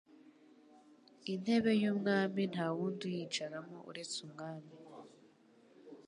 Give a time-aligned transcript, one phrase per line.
[1.33, 4.73] Intebe y'umwami ntawundi uyicaramo uretse umwami